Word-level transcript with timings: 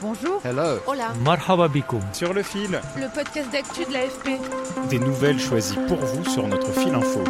Bonjour. 0.00 0.40
Hello. 0.44 0.78
Hola. 0.86 1.12
Marhaba. 1.24 1.68
Sur 2.12 2.32
le 2.32 2.42
fil, 2.42 2.80
Le 2.96 3.12
podcast 3.12 3.50
d'actu 3.50 3.84
de 3.84 3.92
l'AFP. 3.92 4.40
des 4.90 4.98
nouvelles 5.00 5.40
choisies 5.40 5.78
pour 5.88 5.96
vous 5.98 6.24
sur 6.24 6.46
notre 6.46 6.70
fil 6.72 6.94
info. 6.94 7.24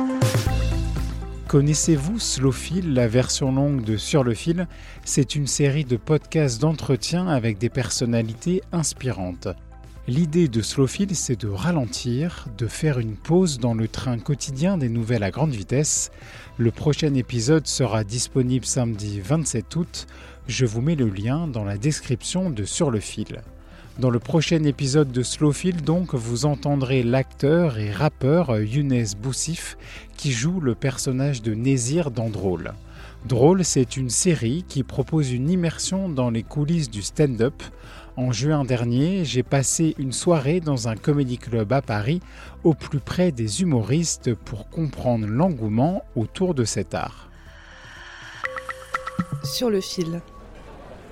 Connaissez-vous 1.47 2.19
Slowfil, 2.19 2.93
la 2.93 3.09
version 3.09 3.53
longue 3.53 3.83
de 3.83 3.97
Sur 3.97 4.23
le 4.23 4.35
fil? 4.35 4.67
C'est 5.05 5.35
une 5.35 5.47
série 5.47 5.87
de 5.87 5.97
podcasts 5.97 6.61
d'entretien 6.61 7.27
avec 7.27 7.57
des 7.57 7.71
personnalités 7.71 8.63
inspirantes. 8.71 9.49
L'idée 10.09 10.49
de 10.49 10.63
Slowfil, 10.63 11.15
c'est 11.15 11.39
de 11.39 11.49
ralentir, 11.49 12.47
de 12.57 12.67
faire 12.67 12.99
une 12.99 13.15
pause 13.15 13.59
dans 13.59 13.75
le 13.75 13.89
train 13.89 14.19
quotidien 14.19 14.79
des 14.79 14.89
nouvelles 14.89 15.23
à 15.23 15.31
grande 15.31 15.51
vitesse. 15.51 16.11
Le 16.57 16.71
prochain 16.71 17.13
épisode 17.13 17.67
sera 17.67 18.05
disponible 18.05 18.65
samedi 18.65 19.21
27 19.21 19.77
août. 19.77 20.07
Je 20.47 20.65
vous 20.65 20.81
mets 20.81 20.95
le 20.95 21.11
lien 21.11 21.47
dans 21.47 21.63
la 21.63 21.77
description 21.77 22.49
de 22.49 22.65
Sur 22.65 22.91
le 22.91 23.01
fil. 23.01 23.43
Dans 23.99 24.09
le 24.09 24.19
prochain 24.19 24.65
épisode 24.65 25.13
de 25.13 25.23
Slowfil, 25.23 25.83
donc, 25.83 26.15
vous 26.15 26.47
entendrez 26.47 27.03
l'acteur 27.03 27.79
et 27.79 27.93
rappeur 27.93 28.59
Younes 28.59 29.05
Boussif 29.21 29.77
qui 30.17 30.33
joue 30.33 30.59
le 30.61 30.75
personnage 30.75 31.43
de 31.43 31.53
Nézir 31.53 32.11
dans 32.11 32.31
Drôle. 32.31 32.73
Drôle, 33.27 33.63
c'est 33.63 33.99
une 33.99 34.11
série 34.11 34.65
qui 34.67 34.85
propose 34.85 35.33
une 35.33 35.51
immersion 35.51 36.09
dans 36.09 36.31
les 36.31 36.45
coulisses 36.45 36.89
du 36.89 37.03
stand-up. 37.03 37.63
En 38.19 38.33
juin 38.33 38.65
dernier, 38.65 39.25
j'ai 39.25 39.45
passé 39.45 39.95
une 39.97 40.11
soirée 40.11 40.59
dans 40.59 40.89
un 40.89 40.97
comédie 40.97 41.39
club 41.39 41.73
à 41.73 41.83
Paris 41.83 42.21
au 42.65 42.75
plus 42.75 42.99
près 42.99 43.31
des 43.31 43.63
humoristes 43.63 44.35
pour 44.35 44.69
comprendre 44.71 45.29
l'engouement 45.29 46.03
autour 46.17 46.53
de 46.53 46.65
cet 46.65 46.97
art. 46.97 47.29
Sur 49.45 49.71
le 49.71 49.81
fil. 49.81 50.21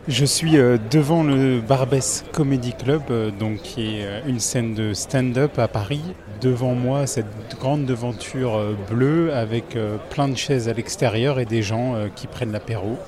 Je 0.09 0.25
suis 0.25 0.57
euh, 0.57 0.79
devant 0.91 1.23
le 1.23 1.61
Barbès 1.61 2.25
Comedy 2.33 2.73
Club, 2.73 3.03
euh, 3.11 3.31
donc 3.31 3.63
qui 3.63 3.83
est 3.83 4.05
euh, 4.05 4.20
une 4.27 4.41
scène 4.41 4.75
de 4.75 4.93
stand-up 4.93 5.61
à 5.61 5.69
Paris. 5.69 6.03
Devant 6.41 6.75
moi, 6.75 7.07
cette 7.07 7.57
grande 7.61 7.85
devanture 7.87 8.61
bleue 8.91 9.33
avec 9.33 9.79
plein 10.11 10.27
de 10.27 10.37
chaises 10.37 10.69
à 10.69 10.73
l'extérieur 10.73 11.39
et 11.39 11.45
des 11.45 11.63
gens 11.63 11.95
qui 12.15 12.27
prennent 12.27 12.53
l'apéro. 12.53 12.98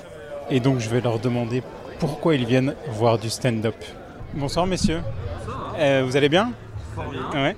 Et 0.51 0.61
donc 0.61 0.79
je 0.79 0.89
vais 0.89 1.03
leur 1.03 1.19
demander 1.19 1.63
pourquoi 1.99 2.35
ils 2.35 2.47
viennent 2.47 2.75
voir 2.93 3.19
du 3.19 3.31
stand-up. 3.31 3.75
Bonsoir 4.35 4.67
messieurs. 4.67 5.01
Euh, 5.79 6.03
vous 6.07 6.17
allez 6.17 6.29
bien 6.29 6.53
Ouais. 7.33 7.55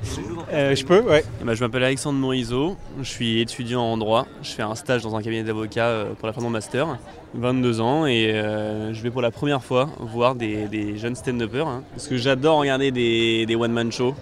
Euh, 0.52 0.74
je 0.74 0.84
peux 0.84 1.00
Ouais. 1.00 1.24
Eh 1.40 1.44
ben, 1.44 1.54
je 1.54 1.64
m'appelle 1.64 1.84
Alexandre 1.84 2.18
Morisot, 2.18 2.76
je 2.98 3.08
suis 3.08 3.40
étudiant 3.40 3.80
en 3.80 3.96
droit, 3.96 4.26
je 4.42 4.50
fais 4.50 4.62
un 4.62 4.74
stage 4.74 5.02
dans 5.02 5.16
un 5.16 5.22
cabinet 5.22 5.44
d'avocat 5.44 5.86
euh, 5.86 6.12
pour 6.12 6.26
la 6.26 6.34
fin 6.34 6.40
de 6.40 6.44
mon 6.44 6.50
master, 6.50 6.98
22 7.34 7.80
ans, 7.80 8.04
et 8.04 8.32
euh, 8.34 8.92
je 8.92 9.00
vais 9.00 9.10
pour 9.10 9.22
la 9.22 9.30
première 9.30 9.62
fois 9.62 9.88
voir 9.98 10.34
des, 10.34 10.66
des 10.68 10.98
jeunes 10.98 11.14
stand-uppers, 11.14 11.66
hein, 11.66 11.82
parce 11.94 12.06
que 12.06 12.18
j'adore 12.18 12.58
regarder 12.58 12.90
des, 12.90 13.46
des 13.46 13.56
one-man 13.56 13.90
shows, 13.90 14.14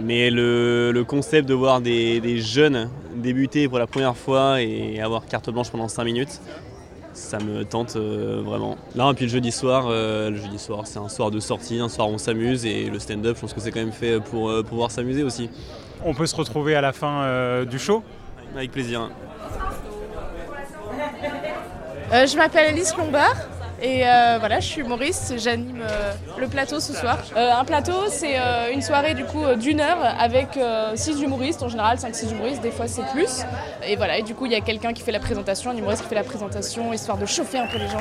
mais 0.00 0.30
le, 0.30 0.90
le 0.90 1.04
concept 1.04 1.48
de 1.48 1.54
voir 1.54 1.80
des, 1.80 2.18
des 2.20 2.40
jeunes 2.40 2.90
débuter 3.14 3.68
pour 3.68 3.78
la 3.78 3.86
première 3.86 4.16
fois 4.16 4.60
et 4.60 5.00
avoir 5.00 5.26
carte 5.26 5.48
blanche 5.50 5.70
pendant 5.70 5.86
5 5.86 6.02
minutes, 6.02 6.40
ça 7.14 7.38
me 7.38 7.64
tente 7.64 7.96
euh, 7.96 8.42
vraiment. 8.44 8.76
Là, 8.94 9.10
et 9.10 9.14
puis 9.14 9.26
le 9.26 9.30
jeudi 9.30 9.52
soir, 9.52 9.86
euh, 9.88 10.30
le 10.30 10.36
jeudi 10.36 10.58
soir, 10.58 10.86
c'est 10.86 10.98
un 10.98 11.08
soir 11.08 11.30
de 11.30 11.40
sortie, 11.40 11.78
un 11.78 11.88
soir 11.88 12.08
où 12.08 12.12
on 12.12 12.18
s'amuse, 12.18 12.66
et 12.66 12.90
le 12.90 12.98
stand-up, 12.98 13.36
je 13.36 13.40
pense 13.40 13.54
que 13.54 13.60
c'est 13.60 13.70
quand 13.70 13.80
même 13.80 13.92
fait 13.92 14.20
pour 14.20 14.50
euh, 14.50 14.62
pouvoir 14.62 14.90
s'amuser 14.90 15.22
aussi. 15.22 15.50
On 16.04 16.14
peut 16.14 16.26
se 16.26 16.36
retrouver 16.36 16.74
à 16.74 16.80
la 16.80 16.92
fin 16.92 17.22
euh, 17.22 17.64
du 17.64 17.78
show 17.78 18.02
Avec 18.54 18.70
plaisir. 18.70 19.10
Euh, 22.12 22.26
je 22.26 22.36
m'appelle 22.36 22.74
Alice 22.74 22.94
Lombard 22.96 23.34
et 23.84 24.08
euh, 24.08 24.38
voilà, 24.38 24.60
je 24.60 24.66
suis 24.66 24.80
humoriste, 24.80 25.34
j'anime 25.36 25.82
euh, 25.82 26.12
le 26.38 26.48
plateau 26.48 26.80
ce 26.80 26.94
soir. 26.94 27.18
Euh, 27.36 27.52
un 27.52 27.66
plateau, 27.66 28.06
c'est 28.08 28.34
une 28.72 28.80
soirée 28.80 29.12
du 29.12 29.24
coup 29.24 29.44
d'une 29.60 29.80
heure 29.80 30.02
avec 30.18 30.58
6 30.94 31.20
humoristes, 31.20 31.62
en 31.62 31.68
général 31.68 31.98
5-6 31.98 32.32
humoristes, 32.32 32.62
des 32.62 32.70
fois 32.70 32.88
c'est 32.88 33.04
plus. 33.12 33.42
Et 33.86 33.96
voilà, 33.96 34.18
et 34.18 34.22
du 34.22 34.34
coup 34.34 34.46
il 34.46 34.52
y 34.52 34.54
a 34.54 34.62
quelqu'un 34.62 34.94
qui 34.94 35.02
fait 35.02 35.12
la 35.12 35.20
présentation, 35.20 35.70
un 35.70 35.76
humoriste 35.76 36.02
qui 36.02 36.08
fait 36.08 36.14
la 36.14 36.24
présentation, 36.24 36.94
histoire 36.94 37.18
de 37.18 37.26
chauffer 37.26 37.58
un 37.58 37.66
peu 37.66 37.76
les 37.76 37.88
gens. 37.88 38.00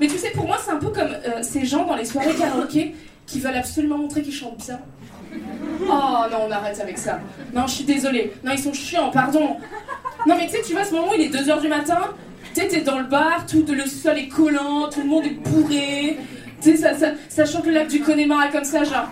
Mais 0.00 0.08
tu 0.08 0.18
sais, 0.18 0.30
pour 0.30 0.44
moi, 0.44 0.58
c'est 0.62 0.72
un 0.72 0.78
peu 0.78 0.88
comme 0.88 1.16
ces 1.42 1.64
gens 1.64 1.84
dans 1.84 1.94
les 1.94 2.04
soirées 2.04 2.34
karaoké 2.34 2.96
qui 3.24 3.38
veulent 3.38 3.54
absolument 3.54 3.98
montrer 3.98 4.22
qu'ils 4.22 4.34
chantent 4.34 4.58
bien. 4.58 4.80
Oh 5.82 6.26
non, 6.30 6.46
on 6.48 6.50
arrête 6.50 6.80
avec 6.80 6.98
ça. 6.98 7.20
Non, 7.52 7.68
je 7.68 7.74
suis 7.74 7.84
désolée. 7.84 8.32
Non, 8.42 8.50
ils 8.50 8.58
sont 8.58 8.72
chiants, 8.72 9.10
pardon. 9.12 9.56
Non, 10.26 10.36
mais 10.36 10.46
tu 10.46 10.56
sais, 10.56 10.62
tu 10.66 10.72
vois, 10.72 10.84
ce 10.84 10.92
moment 10.92 11.10
où 11.10 11.14
il 11.14 11.20
est 11.20 11.34
2h 11.34 11.60
du 11.60 11.68
matin, 11.68 12.00
t'es 12.54 12.80
dans 12.80 12.98
le 12.98 13.04
bar, 13.04 13.44
tout 13.46 13.64
le 13.68 13.86
sol 13.86 14.18
est 14.18 14.28
collant, 14.28 14.88
tout 14.90 15.00
le 15.00 15.06
monde 15.06 15.26
est 15.26 15.30
bourré. 15.30 16.18
Tu 16.62 16.76
sais, 16.76 16.94
ça, 16.94 17.44
ça, 17.44 17.60
le 17.64 17.70
lac 17.72 17.88
du 17.88 18.00
Connemara 18.00 18.48
comme 18.48 18.64
ça, 18.64 18.84
genre. 18.84 19.08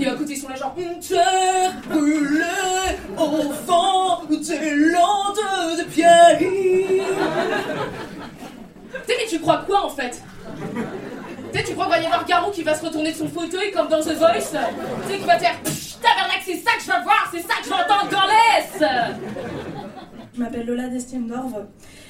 Et 0.00 0.06
à 0.06 0.14
côté, 0.14 0.32
ils 0.32 0.36
sont 0.36 0.48
là, 0.48 0.56
genre. 0.56 0.74
Brûlé 1.88 2.44
au 3.16 3.52
fond 3.52 4.24
des 4.28 4.70
landes 4.70 5.78
de 5.78 5.84
pierre. 5.84 6.38
Tu 6.38 6.46
mais 9.08 9.26
tu 9.28 9.38
crois 9.40 9.64
quoi 9.66 9.86
en 9.86 9.90
fait? 9.90 10.22
Tu 11.52 11.64
tu 11.64 11.72
crois 11.74 11.84
qu'il 11.84 11.94
va 11.94 12.00
y 12.00 12.06
avoir 12.06 12.24
Garou 12.24 12.50
qui 12.50 12.62
va 12.62 12.74
se 12.74 12.84
retourner 12.84 13.12
de 13.12 13.16
son 13.16 13.28
fauteuil 13.28 13.70
comme 13.72 13.88
dans 13.88 14.00
The 14.00 14.14
Voice? 14.16 14.56
Tu 15.06 15.12
sais, 15.12 15.18
qui 15.18 15.24
va 15.24 15.36
Pfff, 15.36 15.98
tabarnak, 16.00 16.42
c'est 16.44 16.56
ça 16.56 16.72
que 16.76 16.82
je 16.82 16.86
veux 16.86 17.02
voir, 17.02 17.30
c'est 17.32 17.42
ça 17.42 17.54
que 17.60 17.64
je 17.64 17.68
veux 17.68 17.74
entendre 17.74 18.08
Je 18.80 19.41
m'appelle 20.42 20.66
Lola 20.66 20.88
Destienne-Dorve. 20.88 21.64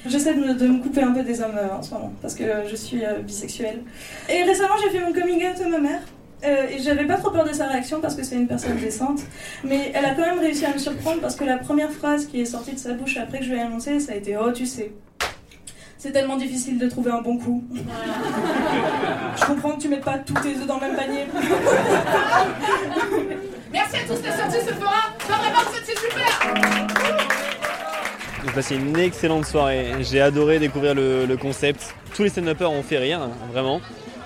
J'essaie 0.05 0.33
de 0.33 0.39
me, 0.39 0.53
de 0.53 0.67
me 0.67 0.81
couper 0.81 1.01
un 1.01 1.11
peu 1.11 1.23
des 1.23 1.41
hommes 1.41 1.57
euh, 1.57 1.77
en 1.77 1.81
ce 1.81 1.93
moment 1.93 2.11
parce 2.21 2.33
que 2.35 2.43
je 2.69 2.75
suis 2.75 3.05
euh, 3.05 3.19
bisexuelle. 3.19 3.81
Et 4.29 4.43
récemment, 4.43 4.75
j'ai 4.81 4.89
fait 4.89 5.05
mon 5.05 5.13
coming 5.13 5.45
out 5.45 5.61
à 5.63 5.69
ma 5.69 5.79
mère. 5.79 6.01
Euh, 6.43 6.67
et 6.69 6.79
j'avais 6.79 7.05
pas 7.05 7.15
trop 7.15 7.31
peur 7.31 7.47
de 7.47 7.53
sa 7.53 7.67
réaction 7.67 8.01
parce 8.01 8.15
que 8.15 8.23
c'est 8.23 8.35
une 8.35 8.47
personne 8.47 8.75
décente. 8.77 9.21
Mais 9.63 9.91
elle 9.93 10.03
a 10.03 10.13
quand 10.13 10.25
même 10.25 10.39
réussi 10.39 10.65
à 10.65 10.73
me 10.73 10.77
surprendre 10.77 11.21
parce 11.21 11.35
que 11.35 11.45
la 11.45 11.57
première 11.57 11.91
phrase 11.91 12.25
qui 12.25 12.41
est 12.41 12.45
sortie 12.45 12.73
de 12.73 12.79
sa 12.79 12.93
bouche 12.93 13.15
après 13.17 13.39
que 13.39 13.45
je 13.45 13.51
lui 13.51 13.57
ai 13.57 13.61
annoncé, 13.61 13.99
ça 13.99 14.11
a 14.11 14.15
été 14.15 14.35
Oh, 14.35 14.51
tu 14.51 14.65
sais. 14.65 14.91
C'est 15.97 16.11
tellement 16.11 16.35
difficile 16.35 16.77
de 16.77 16.89
trouver 16.89 17.11
un 17.11 17.21
bon 17.21 17.37
coup. 17.37 17.63
je 19.37 19.45
comprends 19.45 19.71
que 19.71 19.81
tu 19.81 19.87
mettes 19.87 20.03
pas 20.03 20.17
tous 20.17 20.33
tes 20.33 20.49
œufs 20.49 20.67
dans 20.67 20.75
le 20.75 20.87
même 20.87 20.95
panier. 20.97 21.25
Merci 23.71 23.95
à 23.95 23.99
tous, 24.01 24.21
la 24.21 24.37
sortie 24.37 24.59
se 24.67 24.73
fera 24.73 25.13
Non, 25.29 25.37
vraiment, 25.37 25.59
c'est 25.71 25.97
super 25.97 27.32
J'ai 28.45 28.51
passé 28.51 28.75
une 28.75 28.97
excellente 28.97 29.45
soirée. 29.45 29.91
J'ai 30.01 30.19
adoré 30.21 30.59
découvrir 30.59 30.95
le, 30.95 31.35
concept. 31.37 31.95
Tous 32.15 32.23
les 32.23 32.29
stand-uppers 32.29 32.71
ont 32.71 32.83
fait 32.83 32.97
rire, 32.97 33.21
vraiment. 33.51 33.79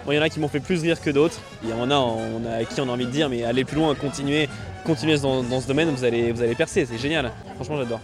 Il 0.08 0.16
y 0.16 0.20
en 0.20 0.22
a 0.22 0.30
qui 0.30 0.40
m'ont 0.40 0.48
fait 0.48 0.60
plus 0.60 0.82
rire 0.82 1.02
que 1.02 1.10
d'autres. 1.10 1.40
Il 1.64 1.70
y 1.70 1.74
en 1.74 1.92
a, 1.92 2.58
à 2.60 2.64
qui 2.64 2.80
on 2.82 2.90
a 2.90 2.92
envie 2.92 3.06
de 3.06 3.12
dire, 3.12 3.30
mais 3.30 3.44
allez 3.44 3.66
plus 3.66 3.76
loin, 3.76 3.94
continuez, 3.94 4.48
continuez 4.86 5.18
dans, 5.18 5.44
dans 5.44 5.60
ce 5.60 5.68
domaine, 5.68 5.90
vous 5.90 6.04
allez, 6.06 6.32
vous 6.32 6.42
allez 6.42 6.56
percer, 6.56 6.86
c'est 6.86 6.98
génial. 6.98 7.32
Franchement, 7.56 7.78
j'adore. 7.78 8.00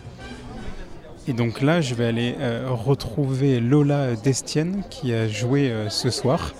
Et 1.27 1.33
donc 1.33 1.61
là, 1.61 1.79
je 1.79 1.95
vais 1.95 2.05
aller 2.05 2.35
euh, 2.41 2.67
retrouver 2.69 3.61
Lola 3.61 4.15
Destienne 4.15 4.83
qui 4.89 5.13
a 5.13 5.29
joué 5.29 5.71
euh, 5.71 5.89
ce 5.89 6.09
soir 6.09 6.53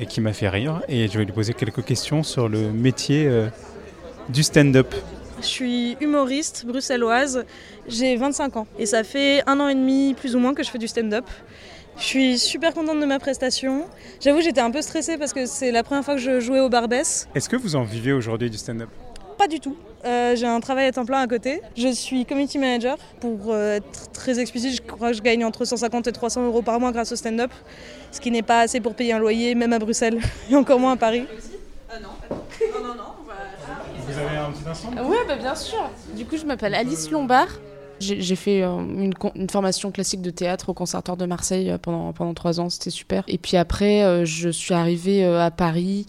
et 0.00 0.06
qui 0.06 0.20
m'a 0.20 0.32
fait 0.32 0.48
rire. 0.48 0.82
Et 0.88 1.06
je 1.06 1.18
vais 1.18 1.24
lui 1.24 1.32
poser 1.32 1.54
quelques 1.54 1.84
questions 1.84 2.24
sur 2.24 2.48
le 2.48 2.72
métier 2.72 3.26
euh, 3.26 3.48
du 4.28 4.42
stand-up. 4.42 4.92
Je 5.42 5.46
suis 5.48 5.96
humoriste 6.00 6.64
bruxelloise, 6.64 7.44
j'ai 7.88 8.14
25 8.14 8.56
ans 8.56 8.66
et 8.78 8.86
ça 8.86 9.02
fait 9.02 9.42
un 9.48 9.58
an 9.58 9.66
et 9.66 9.74
demi 9.74 10.14
plus 10.14 10.36
ou 10.36 10.38
moins 10.38 10.54
que 10.54 10.62
je 10.62 10.70
fais 10.70 10.78
du 10.78 10.86
stand-up. 10.86 11.24
Je 11.98 12.04
suis 12.04 12.38
super 12.38 12.72
contente 12.72 13.00
de 13.00 13.04
ma 13.04 13.18
prestation. 13.18 13.86
J'avoue 14.20 14.40
j'étais 14.40 14.60
un 14.60 14.70
peu 14.70 14.80
stressée 14.82 15.18
parce 15.18 15.32
que 15.32 15.46
c'est 15.46 15.72
la 15.72 15.82
première 15.82 16.04
fois 16.04 16.14
que 16.14 16.20
je 16.20 16.38
jouais 16.38 16.60
au 16.60 16.68
Barbès. 16.68 17.28
Est-ce 17.34 17.48
que 17.48 17.56
vous 17.56 17.74
en 17.74 17.82
vivez 17.82 18.12
aujourd'hui 18.12 18.50
du 18.50 18.56
stand-up? 18.56 18.88
Pas 19.36 19.48
du 19.48 19.58
tout. 19.58 19.76
Euh, 20.04 20.36
j'ai 20.36 20.46
un 20.46 20.60
travail 20.60 20.86
à 20.86 20.92
temps 20.92 21.04
plein 21.04 21.20
à 21.20 21.26
côté. 21.26 21.60
Je 21.76 21.88
suis 21.88 22.24
community 22.24 22.58
manager. 22.58 22.96
Pour 23.20 23.48
euh, 23.48 23.76
être 23.76 24.12
très 24.12 24.38
explicite, 24.38 24.76
je 24.76 24.82
crois 24.82 25.10
que 25.10 25.16
je 25.16 25.22
gagne 25.22 25.44
entre 25.44 25.64
150 25.64 26.06
et 26.06 26.12
300 26.12 26.46
euros 26.46 26.62
par 26.62 26.78
mois 26.78 26.92
grâce 26.92 27.10
au 27.10 27.16
stand-up. 27.16 27.50
Ce 28.12 28.20
qui 28.20 28.30
n'est 28.30 28.42
pas 28.42 28.60
assez 28.60 28.80
pour 28.80 28.94
payer 28.94 29.12
un 29.12 29.18
loyer, 29.18 29.56
même 29.56 29.72
à 29.72 29.80
Bruxelles, 29.80 30.20
et 30.50 30.54
encore 30.54 30.78
moins 30.78 30.92
à 30.92 30.96
Paris. 30.96 31.24
Vous 34.06 34.18
avez 34.18 34.36
un 34.52 34.72
petit 34.72 35.26
bah 35.28 35.36
bien 35.36 35.54
sûr. 35.54 35.90
Du 36.16 36.26
coup, 36.26 36.36
je 36.36 36.44
m'appelle 36.44 36.74
Alice 36.74 37.10
Lombard. 37.10 37.48
J'ai 38.02 38.36
fait 38.36 38.62
euh, 38.62 38.78
une, 39.34 39.48
formation 39.48 39.92
classique 39.92 40.22
de 40.22 40.30
théâtre 40.30 40.70
au 40.70 40.74
Conservatoire 40.74 41.16
de 41.16 41.24
Marseille 41.24 41.70
euh, 41.70 41.78
pendant, 41.78 42.12
pendant 42.12 42.34
trois 42.34 42.58
ans, 42.58 42.68
c'était 42.68 42.90
super. 42.90 43.22
Et 43.28 43.38
puis 43.38 43.56
après, 43.56 44.02
euh, 44.02 44.24
je 44.24 44.48
suis 44.48 44.74
arrivée 44.74 45.24
à 45.24 45.50
Paris. 45.50 46.06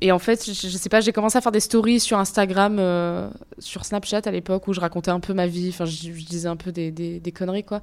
Et 0.00 0.10
en 0.10 0.18
fait, 0.18 0.44
je, 0.44 0.52
je 0.52 0.76
sais 0.76 0.88
pas, 0.88 1.00
j'ai 1.00 1.12
commencé 1.12 1.38
à 1.38 1.40
faire 1.40 1.52
des 1.52 1.60
stories 1.60 2.00
sur 2.00 2.18
Instagram, 2.18 2.80
sur 3.58 3.84
Snapchat 3.84 4.22
à 4.24 4.30
l'époque, 4.30 4.66
où 4.66 4.72
je 4.72 4.80
racontais 4.80 5.10
un 5.10 5.20
peu 5.20 5.34
ma 5.34 5.46
vie. 5.46 5.68
Enfin, 5.68 5.84
je, 5.84 6.10
disais 6.10 6.48
un 6.48 6.56
peu 6.56 6.72
des, 6.72 6.90
des, 6.90 7.32
conneries, 7.32 7.64
quoi. 7.64 7.82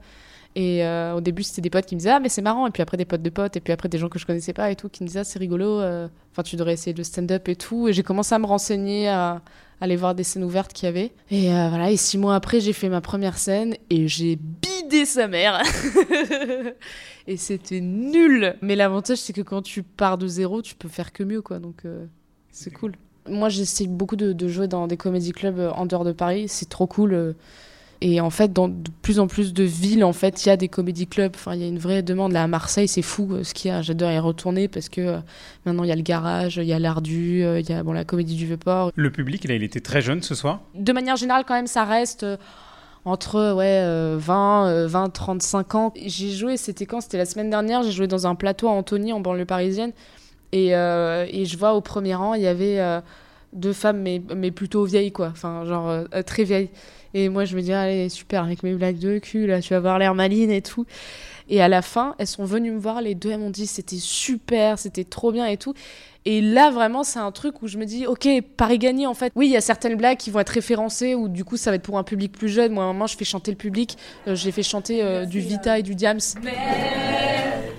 Et 0.55 0.85
au 1.15 1.21
début, 1.21 1.43
c'était 1.43 1.61
des 1.61 1.69
potes 1.69 1.85
qui 1.85 1.95
me 1.95 1.99
disaient 1.99 2.11
Ah, 2.11 2.19
mais 2.19 2.29
c'est 2.29 2.41
marrant. 2.41 2.67
Et 2.67 2.71
puis 2.71 2.81
après, 2.81 2.97
des 2.97 3.05
potes 3.05 3.21
de 3.21 3.29
potes. 3.29 3.55
Et 3.55 3.61
puis 3.61 3.71
après, 3.71 3.87
des 3.87 3.97
gens 3.97 4.09
que 4.09 4.19
je 4.19 4.25
connaissais 4.25 4.53
pas 4.53 4.71
et 4.71 4.75
tout 4.75 4.89
qui 4.89 5.03
me 5.03 5.07
disaient 5.07 5.21
Ah, 5.21 5.23
c'est 5.23 5.39
rigolo. 5.39 5.79
Enfin, 5.79 6.43
tu 6.43 6.55
devrais 6.57 6.73
essayer 6.73 6.93
le 6.93 7.03
stand-up 7.03 7.47
et 7.47 7.55
tout. 7.55 7.87
Et 7.87 7.93
j'ai 7.93 8.03
commencé 8.03 8.35
à 8.35 8.39
me 8.39 8.45
renseigner, 8.45 9.07
à, 9.07 9.41
aller 9.81 9.95
voir 9.95 10.15
des 10.15 10.23
scènes 10.23 10.43
ouvertes 10.43 10.73
qu'il 10.73 10.85
y 10.85 10.89
avait. 10.89 11.11
Et 11.31 11.51
euh, 11.51 11.69
voilà. 11.69 11.91
Et 11.91 11.97
six 11.97 12.17
mois 12.17 12.35
après, 12.35 12.59
j'ai 12.59 12.73
fait 12.73 12.89
ma 12.89 13.01
première 13.01 13.37
scène 13.37 13.75
et 13.89 14.07
j'ai 14.07 14.35
bidé 14.37 15.05
sa 15.05 15.27
mère. 15.27 15.61
et 17.27 17.37
c'était 17.37 17.81
nul. 17.81 18.55
Mais 18.61 18.75
l'avantage, 18.75 19.17
c'est 19.17 19.33
que 19.33 19.41
quand 19.41 19.61
tu 19.61 19.83
pars 19.83 20.17
de 20.17 20.27
zéro, 20.27 20.61
tu 20.61 20.75
peux 20.75 20.89
faire 20.89 21.11
que 21.11 21.23
mieux, 21.23 21.41
quoi. 21.41 21.59
Donc, 21.59 21.85
euh, 21.85 22.05
c'est 22.51 22.71
cool. 22.71 22.93
Moi, 23.29 23.49
j'essaie 23.49 23.87
beaucoup 23.87 24.15
de, 24.15 24.33
de, 24.33 24.47
jouer 24.47 24.67
dans 24.67 24.87
des 24.87 24.97
comédie 24.97 25.31
clubs 25.31 25.71
en 25.75 25.85
dehors 25.85 26.03
de 26.03 26.11
Paris. 26.11 26.47
C'est 26.47 26.69
trop 26.69 26.87
cool. 26.87 27.35
Et 28.05 28.19
en 28.19 28.29
fait, 28.29 28.51
dans 28.51 28.67
de 28.67 28.89
plus 29.01 29.17
en 29.17 29.27
plus 29.27 29.53
de 29.53 29.63
villes, 29.63 30.03
en 30.03 30.11
fait, 30.11 30.45
il 30.45 30.49
y 30.49 30.51
a 30.51 30.57
des 30.57 30.67
comédie 30.67 31.07
clubs. 31.07 31.31
Enfin, 31.35 31.55
il 31.55 31.61
y 31.61 31.63
a 31.63 31.67
une 31.69 31.79
vraie 31.79 32.03
demande. 32.03 32.33
Là, 32.33 32.43
à 32.43 32.47
Marseille, 32.47 32.89
c'est 32.89 33.01
fou 33.01 33.29
euh, 33.31 33.45
ce 33.45 33.53
qu'il 33.53 33.71
y 33.71 33.73
a. 33.73 33.81
J'adore 33.81 34.11
y 34.11 34.19
retourner 34.19 34.67
parce 34.67 34.89
que 34.89 34.99
euh, 34.99 35.17
maintenant, 35.65 35.85
il 35.85 35.87
y 35.87 35.91
a 35.93 35.95
le 35.95 36.01
garage, 36.01 36.57
il 36.57 36.65
y 36.65 36.73
a 36.73 36.79
l'Ardu, 36.79 37.45
euh, 37.45 37.61
il 37.61 37.69
y 37.69 37.71
a 37.71 37.81
bon, 37.81 37.93
la 37.93 38.03
comédie 38.03 38.35
du 38.35 38.45
Vieux-Port. 38.45 38.91
Le 38.93 39.09
public, 39.09 39.47
là, 39.47 39.55
il 39.55 39.63
était 39.63 39.79
très 39.79 40.01
jeune 40.01 40.21
ce 40.21 40.35
soir 40.35 40.59
De 40.75 40.91
manière 40.91 41.15
générale, 41.15 41.45
quand 41.47 41.53
même, 41.53 41.65
ça 41.65 41.85
reste 41.85 42.25
entre 43.05 43.53
ouais, 43.53 44.17
20, 44.17 44.85
20, 44.85 45.09
35 45.09 45.75
ans. 45.75 45.93
J'ai 45.95 46.31
joué, 46.31 46.57
c'était 46.57 46.85
quand? 46.85 46.99
C'était 46.99 47.17
la 47.17 47.25
semaine 47.25 47.49
dernière. 47.49 47.83
J'ai 47.83 47.93
joué 47.93 48.07
dans 48.07 48.27
un 48.27 48.35
plateau 48.35 48.67
à 48.67 48.71
Antony, 48.71 49.13
en 49.13 49.21
banlieue 49.21 49.45
parisienne. 49.45 49.93
Et, 50.51 50.71
et 50.71 51.45
je 51.45 51.57
vois 51.57 51.73
au 51.73 51.79
premier 51.79 52.15
rang, 52.15 52.33
il 52.33 52.41
y 52.41 52.47
avait 52.47 52.81
deux 53.53 53.73
femmes, 53.73 54.01
mais, 54.01 54.21
mais 54.35 54.51
plutôt 54.51 54.83
vieilles, 54.85 55.11
quoi. 55.11 55.29
Enfin, 55.31 55.65
genre 55.65 56.05
très 56.25 56.43
vieilles. 56.43 56.69
Et 57.13 57.29
moi, 57.29 57.45
je 57.45 57.55
me 57.55 57.61
dis, 57.61 57.71
allez, 57.71 58.09
super, 58.09 58.43
avec 58.43 58.63
mes 58.63 58.73
blagues 58.73 58.97
de 58.97 59.19
cul, 59.19 59.45
là, 59.45 59.61
tu 59.61 59.69
vas 59.69 59.77
avoir 59.77 59.99
l'air 59.99 60.15
maline 60.15 60.49
et 60.49 60.61
tout. 60.61 60.85
Et 61.49 61.61
à 61.61 61.67
la 61.67 61.81
fin, 61.81 62.15
elles 62.17 62.27
sont 62.27 62.45
venues 62.45 62.71
me 62.71 62.79
voir, 62.79 63.01
les 63.01 63.15
deux, 63.15 63.29
elles 63.29 63.39
m'ont 63.39 63.49
dit, 63.49 63.67
c'était 63.67 63.97
super, 63.97 64.79
c'était 64.79 65.03
trop 65.03 65.31
bien 65.31 65.45
et 65.45 65.57
tout. 65.57 65.73
Et 66.25 66.41
là, 66.41 66.71
vraiment, 66.71 67.03
c'est 67.03 67.19
un 67.19 67.31
truc 67.31 67.61
où 67.61 67.67
je 67.67 67.77
me 67.77 67.85
dis, 67.85 68.07
ok, 68.07 68.27
Paris 68.55 68.79
gagné, 68.79 69.05
en 69.05 69.13
fait. 69.13 69.31
Oui, 69.35 69.47
il 69.47 69.51
y 69.51 69.57
a 69.57 69.61
certaines 69.61 69.95
blagues 69.95 70.17
qui 70.17 70.31
vont 70.31 70.39
être 70.39 70.49
référencées, 70.49 71.15
ou 71.15 71.27
du 71.27 71.43
coup, 71.43 71.57
ça 71.57 71.69
va 71.69 71.75
être 71.75 71.83
pour 71.83 71.97
un 71.97 72.03
public 72.03 72.31
plus 72.31 72.49
jeune. 72.49 72.71
Moi, 72.71 72.83
à 72.83 72.87
un 72.87 72.93
moment, 72.93 73.07
je 73.07 73.17
fais 73.17 73.25
chanter 73.25 73.51
le 73.51 73.57
public. 73.57 73.97
Euh, 74.27 74.35
je 74.35 74.45
l'ai 74.45 74.51
fait 74.51 74.63
chanter 74.63 75.03
euh, 75.03 75.25
du 75.25 75.39
Vita 75.39 75.79
et 75.79 75.83
du 75.83 75.95
Diams. 75.95 76.19
Mais, 76.41 76.53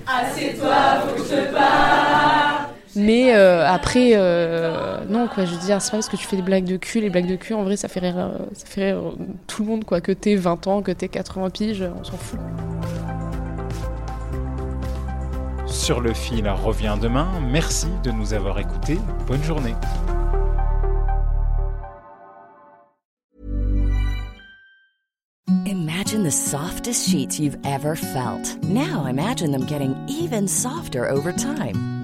assieds-toi, 0.07 1.01
faut 1.01 1.23
que 1.23 1.29
je 1.29 1.35
te 1.35 1.53
parle. 1.53 2.44
Mais 2.97 3.35
euh, 3.35 3.67
après, 3.67 4.13
euh, 4.15 5.01
non, 5.09 5.27
quoi, 5.27 5.45
je 5.45 5.55
veux 5.55 5.61
dire, 5.61 5.83
c'est 5.83 5.91
pas 5.91 5.97
parce 5.97 6.09
que 6.09 6.17
tu 6.17 6.27
fais 6.27 6.37
des 6.37 6.43
blagues 6.43 6.65
de 6.65 6.77
cul, 6.77 7.01
les 7.01 7.11
blagues 7.11 7.27
de 7.27 7.37
cul, 7.37 7.55
en 7.55 7.65
vrai, 7.65 7.77
ça 7.77 7.89
fait 7.89 8.01
rire, 8.01 8.19
euh, 8.19 8.39
ça 8.55 8.67
fait 8.67 8.93
rire 8.93 9.03
tout 9.47 9.63
le 9.63 9.69
monde, 9.69 9.85
quoi, 9.85 10.01
que 10.01 10.13
t'aies 10.13 10.37
20 10.37 10.67
ans, 10.69 10.83
que 10.83 10.93
t'aies 10.93 11.09
80 11.09 11.51
piges, 11.51 11.85
on 12.01 12.05
s'en 12.05 12.17
fout. 12.17 12.39
Sur 15.67 16.01
le 16.01 16.15
fil 16.15 16.49
revient 16.49 16.97
demain. 17.01 17.29
Merci 17.51 17.89
de 18.05 18.13
nous 18.13 18.33
avoir 18.33 18.59
écoutés. 18.59 18.99
Bonne 19.27 19.43
journée. 19.43 19.75
Imagine 25.67 26.23
the 26.23 26.31
softest 26.31 27.09
sheets 27.09 27.41
you've 27.41 27.59
ever 27.65 27.97
felt. 27.97 28.63
Now 28.63 29.07
imagine 29.07 29.51
them 29.51 29.67
getting 29.67 29.97
even 30.09 30.47
softer 30.47 31.09
over 31.09 31.33
time. 31.33 31.94